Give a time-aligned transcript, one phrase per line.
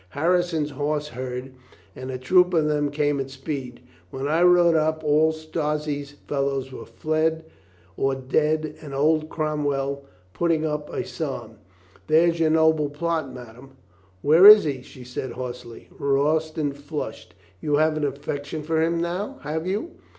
[0.17, 1.53] Harrison's horse heard
[1.95, 3.81] and a troop of them came at speed.
[4.09, 7.45] When I rode up all Strozzi's fel lows were fled
[7.97, 10.03] or dead and old Cromwell
[10.33, 11.57] putting up a psalm.
[12.07, 13.77] There's your noble plot, madame."
[14.23, 15.87] "Where is he?" she said hoarsely.
[15.99, 17.35] Royston flushed.
[17.59, 19.91] "You have an affection for him now, have you?